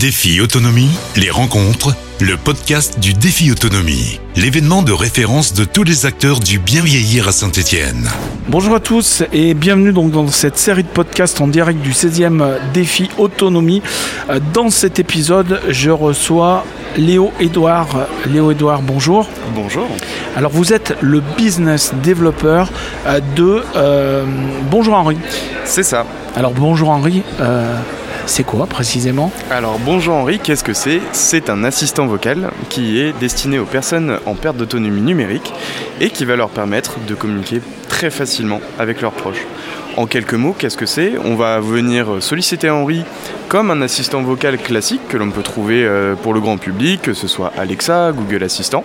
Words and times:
Défi 0.00 0.40
Autonomie, 0.40 0.88
les 1.14 1.28
rencontres, 1.28 1.94
le 2.22 2.38
podcast 2.38 2.98
du 3.00 3.12
Défi 3.12 3.52
Autonomie, 3.52 4.18
l'événement 4.34 4.82
de 4.82 4.92
référence 4.92 5.52
de 5.52 5.66
tous 5.66 5.84
les 5.84 6.06
acteurs 6.06 6.40
du 6.40 6.58
bien 6.58 6.80
vieillir 6.80 7.28
à 7.28 7.32
Saint-Étienne. 7.32 8.08
Bonjour 8.48 8.74
à 8.74 8.80
tous 8.80 9.22
et 9.30 9.52
bienvenue 9.52 9.92
donc 9.92 10.10
dans 10.10 10.26
cette 10.28 10.56
série 10.56 10.84
de 10.84 10.88
podcasts 10.88 11.42
en 11.42 11.48
direct 11.48 11.82
du 11.82 11.90
16e 11.90 12.60
Défi 12.72 13.10
Autonomie. 13.18 13.82
Dans 14.54 14.70
cet 14.70 14.98
épisode, 14.98 15.60
je 15.68 15.90
reçois 15.90 16.64
Léo 16.96 17.30
Edouard. 17.38 18.06
Léo 18.26 18.52
Edouard, 18.52 18.80
bonjour. 18.80 19.28
Bonjour. 19.54 19.86
Alors 20.34 20.50
vous 20.50 20.72
êtes 20.72 20.96
le 21.02 21.22
business 21.36 21.92
developer 22.02 22.64
euh, 23.06 23.20
de 23.36 23.62
euh, 23.76 24.24
Bonjour 24.70 24.94
Henri. 24.94 25.18
C'est 25.66 25.82
ça. 25.82 26.06
Alors 26.36 26.52
Bonjour 26.52 26.88
Henri, 26.88 27.22
euh, 27.40 27.76
c'est 28.26 28.44
quoi 28.44 28.66
précisément 28.66 29.32
Alors 29.50 29.78
bonjour 29.78 30.14
Henri, 30.14 30.38
qu'est-ce 30.38 30.64
que 30.64 30.74
c'est? 30.74 31.00
C'est 31.12 31.50
un 31.50 31.64
assistant 31.64 32.06
vocal 32.06 32.50
qui 32.68 33.00
est 33.00 33.18
destiné 33.18 33.58
aux 33.58 33.64
personnes 33.64 34.18
en 34.26 34.34
perte 34.34 34.56
d'autonomie 34.56 35.00
numérique 35.00 35.52
et 36.00 36.10
qui 36.10 36.24
va 36.24 36.36
leur 36.36 36.50
permettre 36.50 36.98
de 37.06 37.14
communiquer 37.14 37.60
très 37.88 38.10
facilement 38.10 38.60
avec 38.78 39.00
leurs 39.00 39.12
proches. 39.12 39.46
En 39.96 40.06
quelques 40.06 40.34
mots, 40.34 40.54
qu'est-ce 40.56 40.76
que 40.76 40.86
c'est? 40.86 41.14
On 41.24 41.34
va 41.34 41.60
venir 41.60 42.22
solliciter 42.22 42.70
Henri 42.70 43.02
comme 43.48 43.70
un 43.70 43.82
assistant 43.82 44.22
vocal 44.22 44.56
classique 44.58 45.00
que 45.08 45.16
l'on 45.16 45.30
peut 45.30 45.42
trouver 45.42 45.84
euh, 45.84 46.14
pour 46.14 46.32
le 46.32 46.40
grand 46.40 46.56
public, 46.56 47.02
que 47.02 47.14
ce 47.14 47.26
soit 47.26 47.52
Alexa, 47.58 48.12
Google 48.12 48.44
Assistant, 48.44 48.84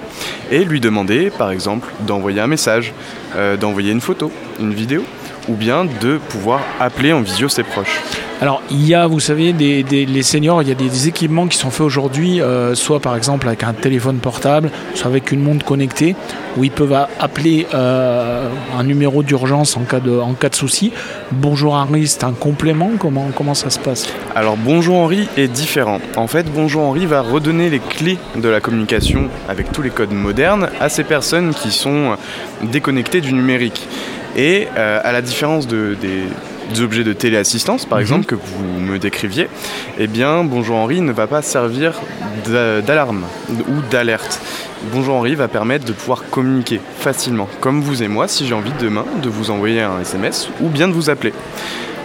et 0.52 0.66
lui 0.66 0.80
demander 0.80 1.30
par 1.30 1.52
exemple 1.52 1.88
d'envoyer 2.08 2.42
un 2.42 2.48
message, 2.48 2.94
euh, 3.36 3.58
d'envoyer 3.58 3.92
une 3.92 4.02
photo, 4.02 4.32
une 4.60 4.74
vidéo, 4.74 5.04
ou 5.48 5.54
bien 5.54 5.86
de 5.86 6.18
pouvoir 6.18 6.62
appeler 6.80 7.14
en 7.14 7.22
visio 7.22 7.48
ses 7.48 7.64
proches. 7.64 8.02
Alors, 8.42 8.62
il 8.70 8.86
y 8.86 8.94
a, 8.94 9.08
vous 9.08 9.22
savez, 9.22 9.54
les 9.54 10.24
seniors, 10.24 10.62
il 10.62 10.68
y 10.68 10.72
a 10.72 10.76
des 10.76 11.08
équipements 11.08 11.48
qui 11.48 11.58
sont 11.58 11.72
faits 11.72 11.82
aujourd'hui, 11.86 12.42
euh, 12.42 12.76
soit 12.76 13.00
par 13.00 13.16
exemple 13.16 13.48
avec 13.48 13.64
un 13.64 13.72
téléphone 13.72 14.18
portable, 14.18 14.72
soit 14.94 15.08
avec 15.08 15.32
une 15.32 15.40
montre 15.40 15.66
connectée, 15.66 16.18
où 16.58 16.66
ils 16.66 16.72
peuvent 16.72 16.94
appeler 17.20 17.66
euh, 17.74 18.50
un 18.78 18.84
numéro 18.84 19.24
d'urgence 19.24 19.78
en 19.78 19.82
cas 19.82 20.02
de, 20.02 20.20
souci. 20.52 20.92
Bonjour 21.32 21.76
Henri, 21.76 22.08
c'est 22.08 22.26
un 22.26 22.34
complément? 22.34 22.92
Comment, 23.00 23.30
comment 23.34 23.54
ça 23.54 23.70
se 23.70 23.80
passe? 23.80 24.08
Alors 24.36 24.58
Bonjour 24.58 24.98
Henri 24.98 25.30
est 25.38 25.48
différent. 25.48 26.00
En 26.18 26.28
fait, 26.28 26.46
Bonjour 26.54 26.84
Henri 26.84 27.06
va 27.06 27.22
redonner 27.22 27.70
les 27.70 27.80
clés 27.80 28.18
de 28.36 28.50
la 28.50 28.60
communication 28.60 29.30
avec 29.48 29.72
tous 29.72 29.82
les 29.82 29.90
codes 29.90 30.12
modernes 30.12 30.70
à 30.82 30.90
ces 30.90 31.04
personnes 31.06 31.54
qui 31.54 31.72
sont 31.72 32.18
déconnectées 32.64 33.22
du 33.22 33.34
numérique. 33.34 33.88
Et 34.36 34.68
euh, 34.78 35.00
à 35.04 35.14
la 35.14 35.22
différence 35.22 35.68
de- 35.68 35.96
des, 36.00 36.24
des 36.74 36.82
objets 36.82 37.04
de 37.04 37.14
téléassistance, 37.14 37.86
par 37.86 37.98
Mhm. 37.98 38.02
exemple, 38.02 38.26
que 38.26 38.36
vous 38.36 38.64
me 38.80 38.98
décriviez, 39.00 39.48
eh 40.00 40.08
bien 40.08 40.44
Bonjour 40.44 40.76
Henri 40.78 41.02
ne 41.02 41.12
va 41.12 41.28
pas 41.28 41.42
servir 41.42 41.94
d'a- 42.46 42.82
d'alarme 42.82 43.24
ou 43.50 43.82
d'alerte. 43.90 44.40
Bonjour 44.92 45.16
Henri 45.16 45.36
va 45.36 45.48
permettre 45.48 45.86
de 45.86 45.94
pouvoir 45.94 46.24
communiquer 46.30 46.80
facilement, 47.00 47.48
comme 47.60 47.82
vous 47.82 48.04
et 48.04 48.08
moi, 48.08 48.28
si 48.28 48.46
j'ai 48.48 48.54
envie 48.54 48.74
demain 48.80 49.06
de 49.22 49.30
vous 49.30 49.50
envoyer 49.52 49.82
un 49.82 50.00
SMS 50.02 50.50
ou 50.62 50.70
bien 50.70 50.88
de 50.88 50.94
vous 50.94 51.10
appeler. 51.10 51.34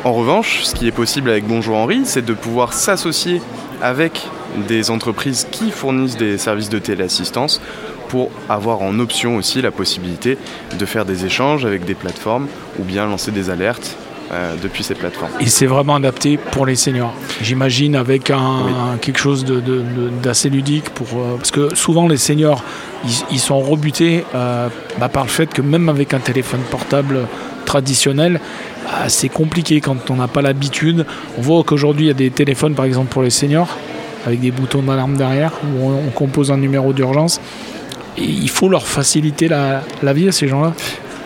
En 0.05 0.13
revanche, 0.15 0.61
ce 0.65 0.75
qui 0.75 0.87
est 0.87 0.93
possible 0.93 1.29
avec 1.31 1.47
Bonjour 1.47 1.77
Henri, 1.77 2.03
c'est 2.05 2.25
de 2.25 2.33
pouvoir 2.33 2.73
s'associer 2.73 3.43
avec 3.83 4.27
des 4.69 4.91
entreprises 4.91 5.47
qui 5.51 5.71
fournissent 5.71 6.17
des 6.17 6.39
services 6.39 6.71
de 6.71 6.79
téléassistance 6.79 7.61
pour 8.09 8.31
avoir 8.49 8.83
en 8.83 8.99
option 8.99 9.37
aussi 9.37 9.63
la 9.63 9.71
possibilité 9.71 10.37
de 10.79 10.87
faire 10.87 11.05
des 11.05 11.25
échanges 11.27 11.65
avec 11.65 11.85
des 11.85 11.95
plateformes 11.95 12.47
ou 12.79 12.83
bien 12.83 13.07
lancer 13.07 13.31
des 13.31 13.51
alertes 13.51 13.97
euh, 14.33 14.55
depuis 14.63 14.85
ces 14.85 14.95
plateformes. 14.95 15.31
Et 15.41 15.47
c'est 15.47 15.67
vraiment 15.67 15.97
adapté 15.97 16.37
pour 16.37 16.65
les 16.67 16.77
seniors. 16.77 17.13
J'imagine 17.43 17.97
avec 17.97 18.31
un, 18.31 18.63
Oui. 18.67 18.73
quelque 19.01 19.19
chose 19.19 19.45
de- 19.45 19.61
de- 19.61 19.79
de- 19.81 20.09
d'assez 20.23 20.49
ludique 20.51 20.91
pour 20.91 21.09
euh, 21.15 21.37
parce 21.37 21.51
que 21.51 21.75
souvent 21.75 22.07
les 22.09 22.17
seniors 22.17 22.63
ils, 23.05 23.11
ils 23.33 23.39
sont 23.41 23.59
rebutés 23.61 24.25
euh, 24.35 24.69
bah, 24.99 25.09
par 25.09 25.25
le 25.25 25.31
fait 25.31 25.53
que 25.53 25.63
même 25.63 25.89
avec 25.89 26.15
un 26.15 26.19
téléphone 26.21 26.61
portable 26.71 27.21
traditionnel 27.67 28.41
ah, 28.89 29.09
c'est 29.09 29.29
compliqué 29.29 29.81
quand 29.81 30.11
on 30.11 30.17
n'a 30.17 30.29
pas 30.29 30.43
l'habitude. 30.43 31.07
On 31.39 31.43
voit 31.43 31.63
qu'aujourd'hui 31.65 32.07
il 32.07 32.09
y 32.09 32.13
a 32.13 32.15
des 32.15 32.31
téléphones 32.31 32.75
par 32.75 32.85
exemple 32.85 33.09
pour 33.09 33.23
les 33.23 33.31
seniors 33.31 33.69
avec 34.27 34.41
des 34.41 34.51
boutons 34.51 34.83
d'alarme 34.83 35.17
derrière 35.17 35.53
où 35.65 35.87
on, 35.89 35.93
on 36.09 36.11
compose 36.11 36.51
un 36.51 36.57
numéro 36.57 36.93
d'urgence. 36.93 37.41
Et 38.19 38.25
il 38.25 38.51
faut 38.51 38.69
leur 38.69 38.87
faciliter 38.87 39.49
la, 39.49 39.83
la 40.03 40.13
vie 40.13 40.29
à 40.29 40.33
ces 40.33 40.47
gens-là. 40.49 40.73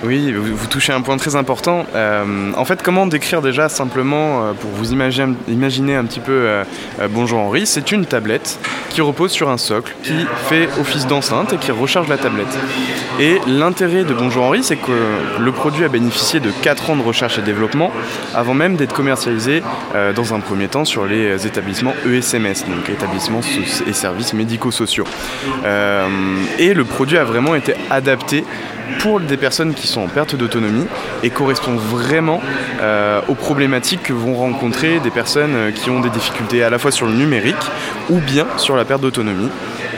Oui, 0.07 0.33
vous, 0.33 0.67
touchez 0.67 0.93
un 0.93 1.01
point 1.01 1.17
très 1.17 1.35
important. 1.35 1.87
Euh, 1.95 2.53
en 2.57 2.65
fait, 2.67 2.83
comment 2.83 3.07
décrire 3.07 3.41
déjà 3.41 3.71
simplement, 3.71 4.45
euh, 4.45 4.53
pour 4.53 4.71
vous 4.71 4.93
imaginer, 4.93 5.95
un 5.95 6.05
petit 6.05 6.21
peu 6.21 6.33
euh, 6.33 6.65
Bonjour 7.11 7.39
Henri, 7.39 7.67
c'est 7.67 7.91
une 7.91 8.05
tablette 8.05 8.59
qui 8.91 9.01
repose 9.01 9.31
sur 9.31 9.49
un 9.49 9.57
socle, 9.57 9.95
qui 10.03 10.27
fait 10.49 10.69
office 10.79 11.07
d'enceinte 11.07 11.55
et 11.55 11.57
qui 11.57 11.71
recharge 11.73 12.09
la 12.09 12.19
tablette. 12.19 12.59
Et 13.19 13.41
l'intérêt 13.47 14.05
de 14.05 14.13
Bonjour 14.13 14.45
Henri, 14.45 14.63
c'est 14.63 14.77
que 14.77 14.93
le 15.41 15.53
produit 15.53 15.85
a 15.85 15.89
bénéficié 15.89 16.39
de 16.39 16.51
4 16.51 16.91
ans 16.91 16.97
de 16.97 17.03
recherche 17.03 17.39
et 17.39 17.43
développement 17.43 17.91
avant 18.35 18.55
même 18.55 18.77
d'être 18.77 18.93
commercialisé 18.93 19.63
dans 20.15 20.35
un 20.35 20.41
premier 20.41 20.69
temps 20.69 20.85
sur 20.85 21.07
les 21.07 21.47
établissements 21.47 21.95
ESMS, 22.07 22.67
donc 22.69 22.89
établissements 22.91 23.41
et 23.87 23.93
services 23.93 24.33
médico-sociaux. 24.33 25.05
Et 26.59 26.75
le 26.75 26.85
produit 26.85 27.19
a 27.19 27.25
vraiment 27.25 27.55
été 27.55 27.75
adapté 27.91 28.45
pour 28.99 29.21
des 29.21 29.37
personnes 29.37 29.75
qui 29.75 29.87
sont 29.87 29.94
en 29.97 30.07
perte 30.07 30.35
d'autonomie 30.35 30.87
et 31.23 31.31
correspond 31.31 31.77
vraiment 31.77 32.41
euh, 32.81 33.21
aux 33.29 33.35
problématiques 33.35 34.03
que 34.05 34.13
vont 34.13 34.35
rencontrer 34.35 35.01
des 35.01 35.11
personnes 35.11 35.55
euh, 35.55 35.71
qui 35.71 35.91
ont 35.91 36.01
des 36.01 36.11
difficultés 36.11 36.63
à 36.63 36.71
la 36.71 36.79
fois 36.79 36.91
sur 36.91 37.07
le 37.07 37.13
numérique 37.13 37.55
ou 38.11 38.19
bien 38.19 38.47
sur 38.57 38.77
la 38.77 38.85
perte 38.85 39.01
d'autonomie. 39.01 39.49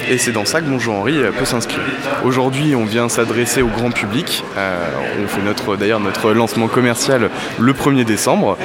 Et 0.08 0.18
c'est 0.18 0.30
dans 0.30 0.44
ça 0.44 0.60
que 0.60 0.66
Bonjour 0.66 0.94
Henri 0.94 1.18
euh, 1.18 1.32
peut 1.32 1.44
s'inscrire. 1.44 1.80
Aujourd'hui, 2.24 2.74
on 2.74 2.84
vient 2.84 3.08
s'adresser 3.08 3.62
au 3.62 3.68
grand 3.68 3.90
public. 3.90 4.44
On 4.56 5.28
fait 5.28 5.42
notre, 5.42 5.76
d'ailleurs 5.76 6.00
notre 6.00 6.32
lancement 6.32 6.68
commercial 6.68 7.30
le 7.58 7.72
1er 7.72 8.04
décembre. 8.04 8.56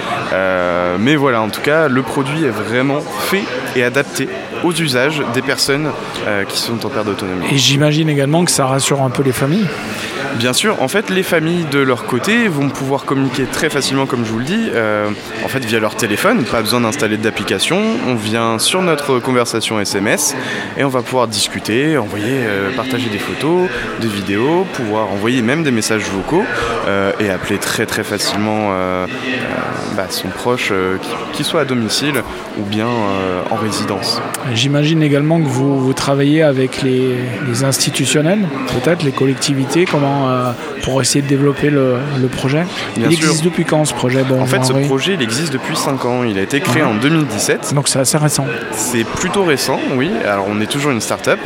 Mais 0.99 1.15
voilà, 1.15 1.41
en 1.41 1.49
tout 1.49 1.61
cas, 1.61 1.87
le 1.87 2.01
produit 2.01 2.43
est 2.43 2.49
vraiment 2.49 2.99
fait 3.01 3.43
et 3.75 3.83
adapté 3.83 4.27
aux 4.63 4.73
usages 4.73 5.21
des 5.33 5.41
personnes 5.41 5.91
qui 6.47 6.57
sont 6.59 6.85
en 6.85 6.89
perte 6.89 7.05
d'autonomie. 7.05 7.45
Et 7.51 7.57
j'imagine 7.57 8.09
également 8.09 8.45
que 8.45 8.51
ça 8.51 8.65
rassure 8.65 9.01
un 9.01 9.09
peu 9.09 9.23
les 9.23 9.31
familles. 9.31 9.67
Bien 10.35 10.53
sûr, 10.53 10.81
en 10.81 10.87
fait, 10.87 11.09
les 11.09 11.23
familles 11.23 11.65
de 11.71 11.79
leur 11.79 12.05
côté 12.05 12.47
vont 12.47 12.69
pouvoir 12.69 13.05
communiquer 13.05 13.45
très 13.45 13.69
facilement, 13.69 14.05
comme 14.05 14.25
je 14.25 14.31
vous 14.31 14.39
le 14.39 14.45
dis, 14.45 14.69
euh, 14.73 15.09
en 15.43 15.47
fait, 15.47 15.63
via 15.63 15.79
leur 15.79 15.95
téléphone. 15.95 16.43
Pas 16.43 16.61
besoin 16.61 16.81
d'installer 16.81 17.17
d'application. 17.17 17.79
On 18.07 18.15
vient 18.15 18.59
sur 18.59 18.81
notre 18.81 19.19
conversation 19.19 19.79
SMS 19.79 20.35
et 20.77 20.83
on 20.83 20.89
va 20.89 21.01
pouvoir 21.01 21.27
discuter, 21.27 21.97
envoyer, 21.97 22.25
euh, 22.31 22.75
partager 22.75 23.09
des 23.09 23.19
photos, 23.19 23.69
des 23.99 24.07
vidéos, 24.07 24.65
pouvoir 24.73 25.11
envoyer 25.11 25.41
même 25.41 25.63
des 25.63 25.71
messages 25.71 26.03
vocaux 26.09 26.43
euh, 26.87 27.11
et 27.19 27.29
appeler 27.29 27.57
très 27.57 27.85
très 27.85 28.03
facilement 28.03 28.69
euh, 28.71 29.05
bah, 29.95 30.07
son 30.09 30.29
proche, 30.29 30.69
euh, 30.71 30.97
qui, 30.97 31.37
qui 31.37 31.43
soit 31.43 31.61
à 31.61 31.65
domicile 31.65 32.23
ou 32.59 32.63
bien 32.63 32.87
en 33.49 33.55
résidence. 33.55 34.21
J'imagine 34.53 35.01
également 35.01 35.39
que 35.39 35.47
vous, 35.47 35.79
vous 35.79 35.93
travaillez 35.93 36.43
avec 36.43 36.81
les, 36.81 37.15
les 37.47 37.63
institutionnels, 37.63 38.47
peut-être 38.67 39.03
les 39.03 39.11
collectivités, 39.11 39.85
comment 39.85 40.20
euh, 40.29 40.51
pour 40.83 41.01
essayer 41.01 41.21
de 41.21 41.27
développer 41.27 41.69
le, 41.69 41.95
le 42.21 42.27
projet. 42.27 42.65
Bien 42.97 43.07
il 43.09 43.15
sûr. 43.17 43.25
existe 43.27 43.43
depuis 43.43 43.65
quand 43.65 43.85
ce 43.85 43.93
projet 43.93 44.23
bon, 44.23 44.41
En 44.41 44.45
fait, 44.45 44.63
ce 44.63 44.73
projet, 44.73 45.13
il 45.15 45.21
existe 45.21 45.53
depuis 45.53 45.75
5 45.75 46.05
ans. 46.05 46.23
Il 46.23 46.37
a 46.37 46.41
été 46.41 46.59
créé 46.59 46.81
Mhm. 46.83 46.89
en 46.89 46.93
2017. 46.95 47.73
Donc 47.73 47.87
c'est 47.87 47.99
assez 47.99 48.17
récent. 48.17 48.45
C'est 48.71 49.03
plutôt 49.05 49.43
récent, 49.43 49.79
oui. 49.95 50.11
Alors 50.27 50.45
on 50.49 50.59
est 50.61 50.65
toujours 50.71 50.91
une 50.91 51.01
start-up 51.01 51.39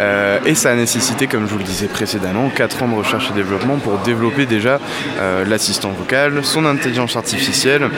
euh, 0.00 0.38
et 0.44 0.54
ça 0.54 0.70
a 0.70 0.74
nécessité, 0.74 1.26
comme 1.26 1.46
je 1.46 1.52
vous 1.52 1.58
le 1.58 1.64
disais 1.64 1.86
précédemment, 1.86 2.48
4 2.48 2.82
ans 2.82 2.88
de 2.88 2.94
recherche 2.94 3.30
et 3.30 3.34
développement 3.34 3.76
pour 3.76 3.98
développer 3.98 4.46
déjà 4.46 4.78
euh, 5.20 5.44
l'assistant 5.44 5.90
vocal, 5.90 6.40
son 6.42 6.64
intelligence 6.66 7.16
artificielle 7.16 7.88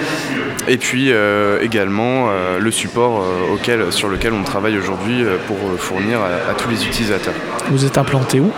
et 0.68 0.76
puis 0.76 1.10
également 1.62 2.28
le 2.60 2.70
support 2.70 3.24
auquel, 3.54 3.90
sur 3.90 4.08
lequel 4.08 4.32
on 4.34 4.42
travaille 4.42 4.76
aujourd'hui 4.76 5.24
pour 5.46 5.56
fournir 5.78 6.18
à, 6.20 6.50
à 6.50 6.54
tous 6.54 6.68
les 6.68 6.84
utilisateurs. 6.84 7.32
Vous 7.70 7.84
êtes 7.86 7.96
implanté 7.96 8.38
où? 8.40 8.50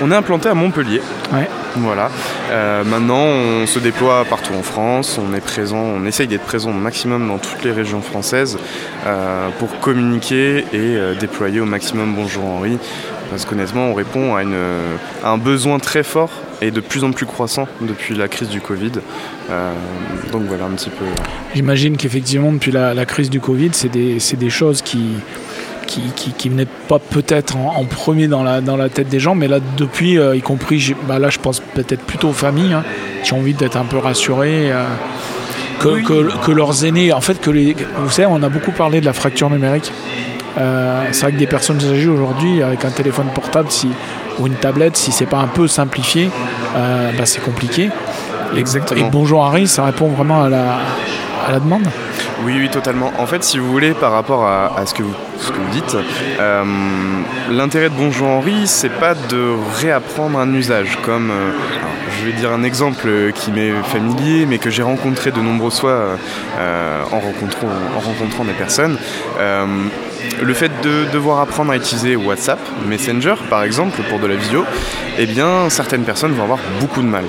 On 0.00 0.10
est 0.12 0.14
implanté 0.14 0.48
à 0.48 0.54
Montpellier. 0.54 1.00
Ouais. 1.32 1.48
Voilà. 1.76 2.10
Euh, 2.50 2.84
maintenant, 2.84 3.22
on 3.22 3.66
se 3.66 3.78
déploie 3.78 4.24
partout 4.24 4.54
en 4.54 4.62
France. 4.62 5.18
On 5.18 5.34
est 5.34 5.40
présent, 5.40 5.78
on 5.78 6.06
essaye 6.06 6.26
d'être 6.26 6.44
présent 6.44 6.70
au 6.70 6.74
maximum 6.74 7.28
dans 7.28 7.38
toutes 7.38 7.64
les 7.64 7.72
régions 7.72 8.00
françaises 8.00 8.58
euh, 9.06 9.48
pour 9.58 9.78
communiquer 9.80 10.58
et 10.58 10.66
euh, 10.74 11.14
déployer 11.14 11.60
au 11.60 11.66
maximum 11.66 12.14
Bonjour 12.14 12.44
Henri. 12.44 12.78
Parce 13.30 13.44
qu'honnêtement, 13.44 13.88
on 13.90 13.94
répond 13.94 14.36
à, 14.36 14.42
une, 14.42 14.56
à 15.22 15.28
un 15.28 15.36
besoin 15.36 15.78
très 15.78 16.02
fort 16.02 16.30
et 16.62 16.70
de 16.70 16.80
plus 16.80 17.04
en 17.04 17.12
plus 17.12 17.26
croissant 17.26 17.68
depuis 17.82 18.14
la 18.14 18.26
crise 18.26 18.48
du 18.48 18.62
Covid. 18.62 18.92
Donc 20.32 20.44
voilà 20.48 20.64
un 20.64 20.70
petit 20.70 20.88
peu. 20.88 21.04
J'imagine 21.54 21.98
qu'effectivement, 21.98 22.50
depuis 22.52 22.72
la, 22.72 22.94
la 22.94 23.04
crise 23.04 23.28
du 23.28 23.38
Covid, 23.38 23.68
c'est 23.72 23.90
des, 23.90 24.18
c'est 24.18 24.38
des 24.38 24.48
choses 24.48 24.80
qui, 24.80 25.16
qui, 25.88 26.02
qui, 26.14 26.32
qui 26.32 26.48
venaient 26.50 26.68
pas 26.86 26.98
peut-être 27.00 27.56
en, 27.56 27.74
en 27.78 27.84
premier 27.84 28.28
dans 28.28 28.44
la, 28.44 28.60
dans 28.60 28.76
la 28.76 28.88
tête 28.88 29.08
des 29.08 29.18
gens, 29.18 29.34
mais 29.34 29.48
là, 29.48 29.58
depuis, 29.76 30.18
euh, 30.18 30.36
y 30.36 30.42
compris, 30.42 30.94
bah 31.08 31.18
là, 31.18 31.30
je 31.30 31.38
pense 31.38 31.60
peut-être 31.60 32.02
plutôt 32.02 32.28
aux 32.28 32.32
familles, 32.34 32.74
hein, 32.74 32.84
qui 33.24 33.32
ont 33.32 33.38
envie 33.38 33.54
d'être 33.54 33.76
un 33.76 33.84
peu 33.84 33.96
rassurées. 33.98 34.70
euh, 34.70 34.84
que, 35.80 36.50
leurs 36.52 36.84
aînés, 36.84 37.12
en 37.12 37.20
fait, 37.20 37.40
que 37.40 37.50
les, 37.50 37.74
vous 37.98 38.10
savez, 38.10 38.28
on 38.30 38.42
a 38.42 38.48
beaucoup 38.48 38.72
parlé 38.72 39.00
de 39.00 39.06
la 39.06 39.12
fracture 39.12 39.48
numérique. 39.48 39.90
Euh, 40.58 41.04
c'est 41.12 41.22
vrai 41.22 41.32
que 41.32 41.38
des 41.38 41.46
personnes 41.46 41.78
âgées 41.78 42.08
aujourd'hui, 42.08 42.62
avec 42.62 42.84
un 42.84 42.90
téléphone 42.90 43.28
portable 43.34 43.70
si, 43.70 43.88
ou 44.38 44.46
une 44.46 44.54
tablette, 44.56 44.96
si 44.96 45.10
c'est 45.12 45.26
pas 45.26 45.38
un 45.38 45.46
peu 45.46 45.66
simplifié, 45.68 46.30
bah, 46.74 47.24
c'est 47.24 47.42
compliqué. 47.42 47.90
Exactement. 48.56 49.06
Et 49.06 49.10
Bonjour 49.10 49.44
Harry, 49.44 49.66
ça 49.68 49.84
répond 49.84 50.08
vraiment 50.08 50.42
à 50.42 50.48
la, 50.48 50.78
à 51.46 51.52
la 51.52 51.60
demande 51.60 51.86
Oui, 52.44 52.56
oui, 52.58 52.68
totalement. 52.70 53.12
En 53.18 53.26
fait, 53.26 53.42
si 53.42 53.58
vous 53.58 53.70
voulez, 53.70 53.92
par 53.92 54.12
rapport 54.12 54.46
à, 54.46 54.84
ce, 54.86 54.94
que 54.94 55.02
vous, 55.02 55.14
dites, 55.72 55.96
euh, 56.40 56.64
l'intérêt 57.50 57.90
de 57.90 57.94
Bonjour 57.94 58.28
Henri, 58.28 58.66
c'est 58.66 58.88
pas 58.88 59.14
de 59.14 59.54
réapprendre 59.80 60.38
un 60.38 60.52
usage. 60.54 60.98
Comme, 61.04 61.30
euh, 61.30 61.50
je 62.18 62.26
vais 62.26 62.32
dire 62.32 62.52
un 62.52 62.62
exemple 62.62 63.32
qui 63.34 63.50
m'est 63.50 63.72
familier, 63.84 64.46
mais 64.46 64.58
que 64.58 64.70
j'ai 64.70 64.82
rencontré 64.82 65.30
de 65.30 65.40
nombreuses 65.40 65.80
fois 65.80 66.16
euh, 66.58 67.02
en, 67.10 67.18
rencontrant, 67.18 67.68
en 67.96 68.00
rencontrant 68.00 68.44
des 68.44 68.52
personnes. 68.52 68.96
le 70.42 70.54
fait 70.54 70.70
de 70.82 71.04
devoir 71.12 71.40
apprendre 71.40 71.72
à 71.72 71.76
utiliser 71.76 72.16
WhatsApp, 72.16 72.58
Messenger 72.86 73.34
par 73.50 73.62
exemple, 73.62 74.00
pour 74.08 74.18
de 74.18 74.26
la 74.26 74.36
vidéo, 74.36 74.64
eh 75.18 75.26
bien 75.26 75.68
certaines 75.70 76.04
personnes 76.04 76.32
vont 76.32 76.44
avoir 76.44 76.58
beaucoup 76.80 77.02
de 77.02 77.06
mal 77.08 77.24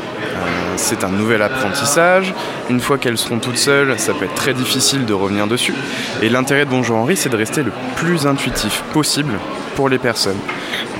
c'est 0.80 1.04
un 1.04 1.10
nouvel 1.10 1.42
apprentissage. 1.42 2.34
Une 2.70 2.80
fois 2.80 2.98
qu'elles 2.98 3.18
seront 3.18 3.40
toutes 3.40 3.58
seules, 3.58 4.00
ça 4.00 4.14
peut 4.14 4.26
être 4.26 4.36
très 4.36 4.54
difficile 4.54 4.79
de 4.80 5.14
revenir 5.14 5.46
dessus. 5.46 5.74
Et 6.22 6.30
l'intérêt 6.30 6.64
de 6.64 6.70
Bonjour 6.70 6.96
Henri, 6.96 7.18
c'est 7.18 7.28
de 7.28 7.36
rester 7.36 7.64
le 7.64 7.72
plus 7.98 8.26
intuitif 8.28 8.82
possible 8.94 9.34
pour 9.76 9.90
les 9.90 9.98
personnes. 9.98 10.38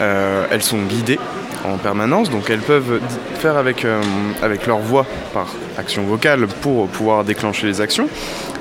Euh, 0.02 0.46
elles 0.52 0.64
sont 0.64 0.82
guidées 0.82 1.18
en 1.64 1.78
permanence, 1.78 2.30
donc 2.30 2.50
elles 2.50 2.60
peuvent 2.60 3.00
faire 3.40 3.56
avec, 3.56 3.86
euh, 3.86 4.02
avec 4.42 4.68
leur 4.68 4.80
voix 4.80 5.06
par 5.34 5.48
action 5.78 6.04
vocale 6.04 6.48
pour 6.62 6.90
pouvoir 6.90 7.24
déclencher 7.24 7.68
les 7.68 7.80
actions, 7.80 8.10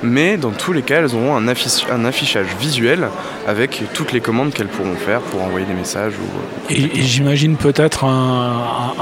mais 0.02 0.36
dans 0.36 0.50
tous 0.50 0.72
les 0.72 0.82
cas, 0.82 1.00
elles 1.00 1.14
auront 1.14 1.36
un, 1.36 1.46
un 1.46 2.04
affichage 2.04 2.46
visuel 2.60 3.08
avec 3.46 3.82
toutes 3.94 4.12
les 4.12 4.20
commandes 4.20 4.52
qu'elles 4.52 4.68
pourront 4.68 4.94
faire 4.94 5.20
pour 5.20 5.42
envoyer 5.42 5.66
des 5.66 5.74
messages. 5.74 6.12
Ou, 6.14 6.72
euh, 6.72 6.74
et, 6.74 7.02
j'imagine 7.02 7.56
peut-être 7.56 8.04
un, 8.04 8.92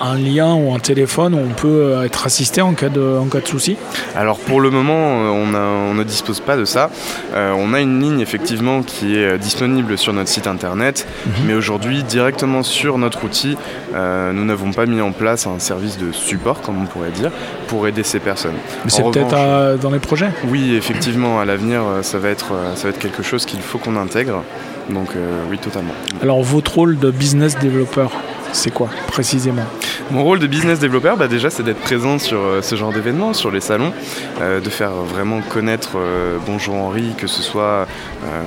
un, 0.00 0.18
lien 0.18 0.54
ou 0.54 0.74
un 0.74 0.78
téléphone 0.78 1.34
où 1.34 1.38
on 1.38 1.54
peut 1.54 2.04
être 2.04 2.26
assisté 2.26 2.60
en 2.62 2.74
cas 2.74 2.88
de, 2.88 3.18
en 3.20 3.26
cas 3.26 3.40
de 3.40 3.46
souci 3.46 3.76
Alors 4.16 4.38
pour 4.38 4.60
le 4.60 4.70
moment, 4.70 4.94
on, 4.94 5.54
on, 5.54 5.94
ne 5.94 6.04
dispose 6.04 6.40
pas 6.40 6.56
de 6.56 6.64
ça. 6.64 6.90
Euh, 7.34 7.52
on 7.56 7.74
a 7.74 7.80
une 7.80 8.00
ligne 8.00 8.20
effectivement 8.20 8.82
qui 8.82 9.16
est 9.16 9.38
disponible 9.38 9.98
sur 9.98 10.12
notre 10.12 10.28
site 10.28 10.46
internet, 10.46 11.06
mhm. 11.26 11.32
mais 11.46 11.54
aujourd'hui, 11.54 12.02
directement 12.02 12.62
sur 12.62 12.98
notre 12.98 13.24
outil, 13.24 13.56
euh, 13.94 14.32
nous 14.32 14.44
n'avons 14.44 14.72
pas 14.72 14.86
mis 14.86 15.00
en 15.00 15.12
place 15.12 15.46
un 15.46 15.58
service 15.58 15.98
de 15.98 16.12
support, 16.12 16.60
comme 16.60 16.80
on 16.80 16.86
pourrait 16.86 17.10
dire, 17.10 17.30
pour 17.68 17.86
aider 17.86 18.02
ces 18.02 18.20
personnes. 18.20 18.56
Mais 18.84 18.90
c'est 18.90 19.02
peut-être 19.02 19.78
dans 19.80 19.90
les 19.90 19.98
projets 19.98 20.29
Oui, 20.48 20.74
effectivement, 20.74 21.40
à 21.40 21.44
l'avenir, 21.44 21.82
euh, 21.82 22.02
ça, 22.02 22.18
va 22.18 22.28
être, 22.28 22.52
euh, 22.52 22.74
ça 22.74 22.84
va 22.84 22.88
être 22.90 22.98
quelque 22.98 23.22
chose 23.22 23.44
qu'il 23.46 23.60
faut 23.60 23.78
qu'on 23.78 23.96
intègre. 23.96 24.42
Donc 24.88 25.10
oui, 25.48 25.56
totalement. 25.58 25.92
Alors 26.20 26.42
votre 26.42 26.74
rôle 26.74 26.98
de 26.98 27.12
business 27.12 27.56
développeur, 27.58 28.10
c'est 28.52 28.72
quoi 28.72 28.88
précisément? 29.06 29.66
Mon 30.10 30.24
rôle 30.24 30.40
de 30.40 30.48
business 30.48 30.80
développeur, 30.80 31.16
bah, 31.16 31.28
déjà, 31.28 31.50
c'est 31.50 31.62
d'être 31.62 31.78
présent 31.78 32.18
sur 32.18 32.40
euh, 32.40 32.62
ce 32.62 32.74
genre 32.74 32.92
d'événements, 32.92 33.32
sur 33.32 33.52
les 33.52 33.60
salons, 33.60 33.92
euh, 34.40 34.60
de 34.60 34.68
faire 34.68 34.90
vraiment 34.90 35.40
connaître 35.40 35.90
euh, 35.94 36.36
Bonjour 36.46 36.74
Henri, 36.74 37.14
que 37.16 37.28
ce 37.28 37.42
soit 37.42 37.86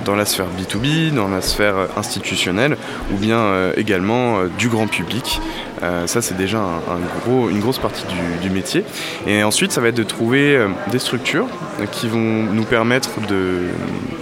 dans 0.04 0.16
la 0.16 0.26
sphère 0.26 0.48
B2B, 0.48 1.14
dans 1.14 1.30
la 1.30 1.42
sphère 1.42 1.76
institutionnelle, 1.96 2.78
ou 3.14 3.18
bien 3.18 3.72
également 3.78 4.44
du 4.58 4.68
grand 4.68 4.88
public. 4.88 5.40
Ça, 6.06 6.22
c'est 6.22 6.38
déjà 6.38 6.60
une 7.28 7.60
grosse 7.60 7.80
partie 7.80 8.06
du, 8.42 8.50
métier. 8.50 8.84
Et 9.26 9.44
ensuite, 9.44 9.72
ça 9.72 9.82
va 9.82 9.88
être 9.88 9.96
de 9.96 10.04
trouver 10.04 10.60
des 10.92 11.00
structures 11.00 11.48
qui 11.92 12.08
vont 12.08 12.20
nous 12.20 12.64
permettre 12.64 13.10
de, 13.28 13.70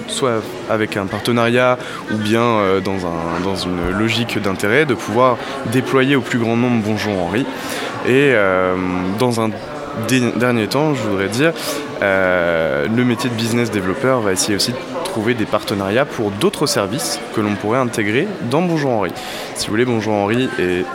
soit 0.07 0.41
avec 0.69 0.95
un 0.95 1.05
partenariat 1.05 1.77
ou 2.11 2.17
bien 2.17 2.79
dans, 2.83 3.05
un, 3.05 3.43
dans 3.43 3.55
une 3.55 3.97
logique 3.97 4.39
d'intérêt, 4.41 4.85
de 4.85 4.93
pouvoir 4.93 5.37
déployer 5.71 6.15
au 6.15 6.21
plus 6.21 6.39
grand 6.39 6.55
nombre 6.55 6.81
Bonjour 6.85 7.13
Henri. 7.21 7.45
Et 8.05 8.31
euh, 8.33 8.75
dans 9.19 9.41
un 9.41 9.51
dernier 10.09 10.67
temps, 10.67 10.95
je 10.95 11.01
voudrais 11.03 11.27
dire, 11.27 11.53
euh, 12.01 12.87
le 12.87 13.05
métier 13.05 13.29
de 13.29 13.35
business 13.35 13.69
développeur 13.69 14.21
va 14.21 14.31
essayer 14.31 14.55
aussi 14.55 14.71
de 14.71 14.77
trouver 15.03 15.33
des 15.33 15.45
partenariats 15.45 16.05
pour 16.05 16.31
d'autres 16.31 16.65
services 16.65 17.19
que 17.35 17.41
l'on 17.41 17.55
pourrait 17.55 17.79
intégrer 17.79 18.27
dans 18.49 18.61
Bonjour 18.61 18.91
Henri. 18.91 19.11
Si 19.55 19.67
vous 19.67 19.73
voulez, 19.73 19.85
Bonjour 19.85 20.13
Henri 20.13 20.49
est 20.57 20.85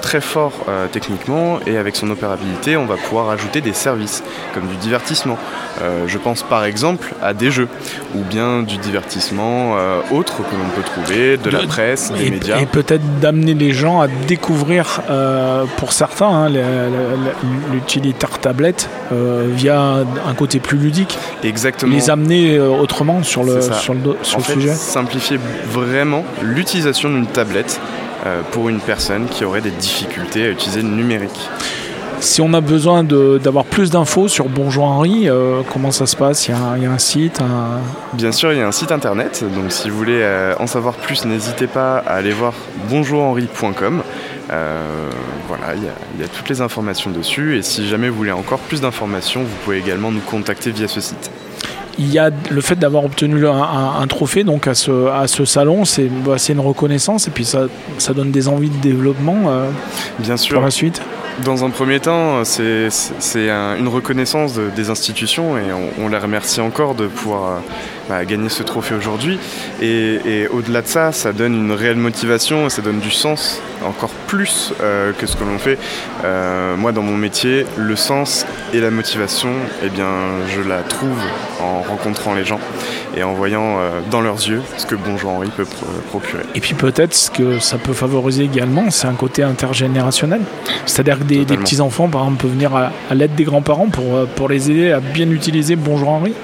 très 0.00 0.20
fort 0.20 0.52
euh, 0.68 0.86
techniquement 0.90 1.58
et 1.66 1.76
avec 1.76 1.96
son 1.96 2.10
opérabilité, 2.10 2.76
on 2.76 2.86
va 2.86 2.96
pouvoir 2.96 3.30
ajouter 3.30 3.60
des 3.60 3.72
services 3.72 4.22
comme 4.54 4.66
du 4.66 4.76
divertissement. 4.76 5.38
Euh, 5.80 6.04
je 6.06 6.18
pense 6.18 6.42
par 6.42 6.64
exemple 6.64 7.14
à 7.22 7.32
des 7.34 7.50
jeux 7.50 7.68
ou 8.14 8.20
bien 8.20 8.62
du 8.62 8.76
divertissement 8.76 9.76
euh, 9.76 10.00
autre 10.10 10.38
que 10.38 10.54
l'on 10.54 10.68
peut 10.76 10.82
trouver, 10.82 11.36
de 11.36 11.50
la 11.50 11.60
presse, 11.60 12.12
des 12.12 12.30
médias. 12.30 12.60
Et 12.60 12.66
peut-être 12.66 13.20
d'amener 13.20 13.54
les 13.54 13.72
gens 13.72 14.00
à 14.00 14.08
découvrir, 14.08 15.02
pour 15.76 15.92
certains, 15.92 16.26
hein, 16.26 16.50
l'utilitaire 17.72 18.38
tablette 18.38 18.88
via 19.10 20.04
un 20.26 20.34
côté 20.34 20.58
plus 20.58 20.78
ludique. 20.78 21.18
Exactement. 21.42 21.94
Les 21.94 22.10
amener 22.10 22.58
autrement 22.58 23.22
sur 23.22 23.44
le, 23.44 23.60
sur 23.60 23.94
le, 23.94 24.16
sur 24.22 24.38
le 24.38 24.44
sujet. 24.44 24.72
Simplifier 24.74 25.38
vraiment 25.70 26.24
l'utilisation 26.42 27.10
d'une 27.10 27.26
tablette 27.26 27.80
pour 28.50 28.68
une 28.68 28.80
personne 28.80 29.26
qui 29.26 29.44
aurait 29.44 29.60
des 29.60 29.70
difficultés 29.70 30.46
à 30.46 30.50
utiliser 30.50 30.82
le 30.82 30.88
numérique. 30.88 31.48
Si 32.22 32.40
on 32.40 32.54
a 32.54 32.60
besoin 32.60 33.02
d'avoir 33.02 33.64
plus 33.64 33.90
d'infos 33.90 34.28
sur 34.28 34.48
Bonjour 34.48 34.84
Henri, 34.84 35.28
euh, 35.28 35.62
comment 35.72 35.90
ça 35.90 36.06
se 36.06 36.14
passe? 36.14 36.46
Il 36.46 36.52
y, 36.52 36.86
a, 36.86 36.90
un 36.90 36.98
site 36.98 37.40
Bien 38.12 38.30
sûr, 38.30 38.52
il 38.52 38.58
y 38.58 38.62
a 38.62 38.66
un 38.66 38.72
site 38.72 38.92
internet. 38.92 39.44
Donc 39.52 39.72
si 39.72 39.90
vous 39.90 39.98
voulez 39.98 40.20
euh, 40.22 40.54
en 40.60 40.68
savoir 40.68 40.94
plus, 40.94 41.24
n'hésitez 41.24 41.66
pas 41.66 41.98
à 41.98 42.14
aller 42.14 42.30
voir 42.30 42.54
bonjourhenri.com. 42.88 44.02
voilà, 44.48 45.74
il 45.74 46.20
y, 46.20 46.24
a 46.24 46.28
toutes 46.28 46.48
les 46.48 46.60
informations 46.60 47.10
dessus. 47.10 47.58
Et 47.58 47.62
si 47.62 47.88
jamais 47.88 48.08
vous 48.08 48.18
voulez 48.18 48.30
encore 48.30 48.60
plus 48.60 48.80
d'informations, 48.80 49.40
vous 49.40 49.56
pouvez 49.64 49.78
également 49.78 50.12
nous 50.12 50.20
contacter 50.20 50.70
via 50.70 50.86
ce 50.86 51.00
site 51.00 51.28
il 51.98 52.12
y 52.12 52.18
a 52.18 52.30
le 52.50 52.60
fait 52.60 52.76
d'avoir 52.76 53.04
obtenu 53.04 53.46
un, 53.46 54.06
trophée 54.06 54.44
donc 54.44 54.66
à 54.66 54.74
ce, 54.74 55.08
à 55.08 55.26
ce 55.26 55.44
salon, 55.44 55.84
c'est 55.84 56.08
bah, 56.08 56.36
une 56.48 56.60
reconnaissance 56.60 57.28
et 57.28 57.30
puis 57.30 57.44
ça, 57.44 57.66
ça 57.98 58.14
donne 58.14 58.30
des 58.30 58.48
envies 58.48 58.70
de 58.70 58.80
développement 58.80 59.44
euh, 59.46 59.68
Bien 60.18 60.36
sûr. 60.36 60.54
pour 60.54 60.64
la 60.64 60.70
suite. 60.70 61.02
Dans 61.40 61.64
un 61.64 61.70
premier 61.70 61.98
temps, 61.98 62.44
c'est 62.44 62.90
une 63.48 63.88
reconnaissance 63.88 64.58
des 64.76 64.90
institutions 64.90 65.56
et 65.56 65.62
on, 65.98 66.08
les 66.08 66.18
remercie 66.18 66.60
encore 66.60 66.94
de 66.94 67.06
pouvoir 67.06 67.44
euh, 67.44 67.58
bah, 68.08 68.24
gagner 68.26 68.50
ce 68.50 68.62
trophée 68.62 68.94
aujourd'hui. 68.94 69.38
Et, 69.80 70.46
au-delà 70.52 70.82
de 70.82 70.86
ça, 70.86 71.10
ça 71.10 71.32
donne 71.32 71.54
une 71.54 71.72
réelle 71.72 71.96
motivation 71.96 72.66
et 72.66 72.70
ça 72.70 72.82
donne 72.82 72.98
du 72.98 73.10
sens 73.10 73.62
encore 73.84 74.10
plus 74.28 74.72
euh, 74.80 75.12
que 75.12 75.26
ce 75.26 75.36
que 75.36 75.44
l'on 75.44 75.58
fait. 75.58 75.78
Euh, 76.24 76.76
moi, 76.76 76.92
dans 76.92 77.02
mon 77.02 77.16
métier, 77.16 77.66
le 77.76 77.96
sens 77.96 78.46
et 78.74 78.80
la 78.80 78.90
motivation, 78.90 79.50
eh 79.82 79.88
bien, 79.88 80.10
je 80.54 80.60
la 80.60 80.82
trouve 80.82 81.18
en 81.60 81.80
rencontrant 81.80 82.34
les 82.34 82.44
gens 82.44 82.60
et 83.16 83.22
en 83.22 83.32
voyant 83.32 83.78
dans 84.10 84.20
leurs 84.20 84.48
yeux 84.48 84.62
ce 84.76 84.86
que 84.86 84.94
Bonjour 84.94 85.32
Henri 85.32 85.50
peut 85.54 85.66
procurer. 86.08 86.44
Et 86.54 86.60
puis 86.60 86.74
peut-être 86.74 87.14
ce 87.14 87.30
que 87.30 87.58
ça 87.58 87.78
peut 87.78 87.92
favoriser 87.92 88.44
également, 88.44 88.90
c'est 88.90 89.06
un 89.06 89.14
côté 89.14 89.42
intergénérationnel. 89.42 90.42
C'est-à-dire 90.86 91.18
des, 91.24 91.44
petits-enfants, 91.44 92.08
par 92.08 92.22
exemple, 92.22 92.42
peuvent 92.42 92.52
venir 92.52 92.74
à, 92.74 92.90
l'aide 93.14 93.34
des 93.34 93.44
grands-parents 93.44 93.88
pour, 93.88 94.16
euh, 94.16 94.26
pour 94.36 94.48
les 94.48 94.70
aider 94.70 94.92
à 94.92 95.00
bien 95.00 95.30
utiliser 95.30 95.76
Bonjour 95.76 96.10
Henri 96.10 96.34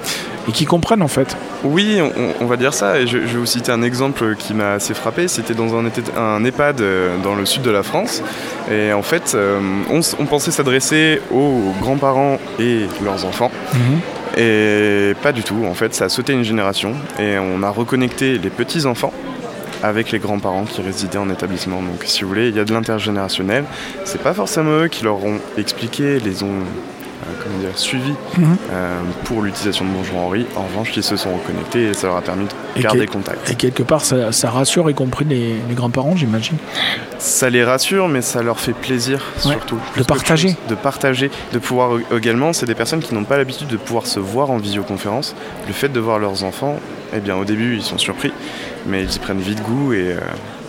et 0.49 0.53
qui 0.53 0.65
comprennent 0.65 1.03
en 1.03 1.09
fait. 1.09 1.37
Oui, 1.65 2.01
on, 2.41 2.47
va 2.47 2.57
dire 2.57 2.73
ça. 2.73 2.99
Et 2.99 3.07
je, 3.07 3.19
vais 3.19 3.39
vous 3.39 3.47
citer 3.47 3.71
un 3.71 3.83
exemple 3.83 4.35
qui 4.37 4.55
m'a 4.55 4.73
assez 4.73 4.95
frappé. 4.95 5.29
C'était 5.29 5.55
dans 5.55 5.77
un, 5.77 5.85
un, 6.17 6.45
EHPAD 6.45 6.81
euh, 6.81 7.17
dans 7.23 7.35
le 7.35 7.45
sud 7.45 7.63
de 7.63 7.71
la 7.71 7.83
France. 7.83 8.23
Et 8.71 8.93
en 8.93 9.03
fait, 9.03 9.33
euh, 9.35 9.61
on, 9.91 10.27
pensait 10.27 10.51
s'adresser 10.51 11.21
aux 11.31 11.75
grands-parents 11.81 12.39
et 12.59 12.87
leurs 13.05 13.25
enfants. 13.27 13.51
Mhm. 13.75 14.41
Et 14.41 15.15
pas 15.23 15.33
du 15.33 15.43
tout. 15.43 15.65
En 15.69 15.75
fait, 15.75 15.95
ça 15.95 16.07
a 16.07 16.09
sauté 16.09 16.33
une 16.33 16.45
génération. 16.45 16.93
Et 17.19 17.37
on 17.39 17.63
a 17.63 17.71
reconnecté 17.71 18.39
les 18.39 18.51
petits-enfants 18.51 19.13
avec 19.83 20.13
les 20.13 20.19
grands-parents 20.19 20.65
qui 20.65 20.83
résidaient 20.83 21.19
en 21.19 21.31
établissement. 21.31 21.83
Donc 21.83 22.05
si 22.05 22.23
vous 22.23 22.29
voulez, 22.29 22.49
il 22.49 22.57
y 22.57 22.61
a 22.61 22.65
de 22.65 22.73
l'intergénérationnel. 22.73 23.65
C'est 24.05 24.23
pas 24.23 24.35
forcément 24.35 24.83
eux 24.83 24.89
qui 24.89 25.05
leur 25.05 25.25
ont 25.25 25.39
expliqué, 25.57 26.21
les 26.21 26.43
ont 26.43 26.63
euh, 27.29 27.33
comment 27.43 27.59
dire, 27.59 27.77
suivis 27.77 28.15
mhm. 28.37 28.57
euh, 28.73 29.01
pour 29.25 29.43
l'utilisation 29.43 29.85
de 29.85 29.91
Bonjour 29.91 30.19
Henri. 30.19 30.47
En 30.55 30.63
revanche, 30.63 30.93
ils 30.97 31.03
se 31.03 31.17
sont 31.17 31.35
reconnectés 31.35 31.89
et 31.89 31.95
ça 31.95 32.07
leur 32.07 32.17
a 32.17 32.23
permis 32.23 32.47
de 32.77 32.83
garder 32.83 33.07
contact. 33.07 33.51
Et 33.51 33.57
quelque 33.57 33.83
part, 33.83 34.05
ça, 34.05 34.51
rassure, 34.51 34.89
y 34.89 34.95
compris 34.95 35.25
les, 35.25 35.57
grands-parents, 35.73 36.15
j'imagine 36.17 36.59
Ça 37.19 37.51
les 37.51 37.65
rassure, 37.65 38.09
mais 38.09 38.23
ça 38.23 38.43
leur 38.43 38.61
fait 38.61 38.73
plaisir 38.73 39.23
surtout. 39.37 39.79
De 39.97 40.05
partager 40.05 40.57
De 40.69 40.77
partager, 40.77 41.31
de 41.53 41.59
pouvoir 41.59 41.99
également, 42.17 42.53
c'est 42.53 42.67
des 42.67 42.77
personnes 42.77 43.01
qui 43.01 43.15
n'ont 43.15 43.25
pas 43.25 43.37
l'habitude 43.37 43.69
de 43.69 43.77
pouvoir 43.77 44.07
se 44.07 44.21
voir 44.21 44.51
en 44.51 44.59
visioconférence. 44.59 45.35
Le 45.67 45.73
fait 45.73 45.89
de 45.89 46.01
voir 46.01 46.21
leurs 46.21 46.45
enfants, 46.45 46.79
eh 47.15 47.21
bien 47.21 47.37
au 47.37 47.45
début 47.45 47.77
ils 47.77 47.83
sont 47.83 47.99
surpris, 47.99 48.33
mais 48.87 49.03
ils 49.03 49.15
y 49.15 49.19
prennent 49.19 49.41
vite 49.41 49.63
goût 49.63 49.93
et, 49.93 50.17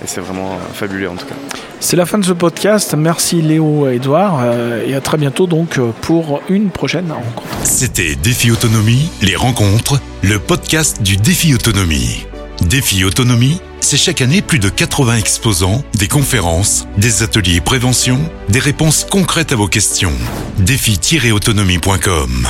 et 0.03 0.05
c'est 0.05 0.21
vraiment 0.21 0.57
fabuleux 0.73 1.09
en 1.09 1.15
tout 1.15 1.25
cas. 1.25 1.35
C'est 1.79 1.95
la 1.95 2.05
fin 2.05 2.17
de 2.17 2.25
ce 2.25 2.33
podcast. 2.33 2.93
Merci 2.97 3.41
Léo 3.41 3.87
et 3.89 3.95
Edouard 3.95 4.43
et 4.85 4.93
à 4.93 5.01
très 5.01 5.17
bientôt 5.17 5.47
donc 5.47 5.79
pour 6.01 6.41
une 6.49 6.69
prochaine 6.69 7.11
rencontre. 7.11 7.47
C'était 7.63 8.15
Défi 8.15 8.51
Autonomie, 8.51 9.09
les 9.21 9.35
rencontres, 9.35 9.99
le 10.21 10.39
podcast 10.39 11.01
du 11.01 11.17
Défi 11.17 11.53
Autonomie. 11.53 12.25
Défi 12.61 13.03
Autonomie, 13.05 13.61
c'est 13.79 13.97
chaque 13.97 14.21
année 14.21 14.41
plus 14.41 14.59
de 14.59 14.69
80 14.69 15.15
exposants, 15.17 15.83
des 15.95 16.07
conférences, 16.07 16.87
des 16.97 17.23
ateliers 17.23 17.61
prévention, 17.61 18.19
des 18.49 18.59
réponses 18.59 19.05
concrètes 19.09 19.51
à 19.53 19.55
vos 19.55 19.67
questions. 19.67 20.13
Défi-autonomie.com 20.57 22.49